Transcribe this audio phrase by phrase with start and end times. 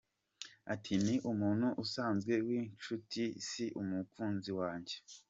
[0.73, 4.95] Ati: Ni umuntu usanzwe w’inshuti si umukunzi wanjye.